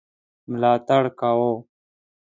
ملاتړ 0.51 1.03
کاوه. 1.19 1.53